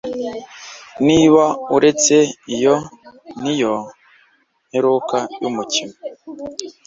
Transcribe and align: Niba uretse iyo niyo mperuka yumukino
Niba 1.07 1.43
uretse 1.75 2.15
iyo 2.55 2.75
niyo 3.41 3.75
mperuka 4.67 5.17
yumukino 5.41 5.95